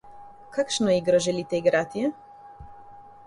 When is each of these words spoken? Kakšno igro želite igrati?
Kakšno 0.55 0.93
igro 1.01 1.19
želite 1.27 1.59
igrati? 1.63 2.05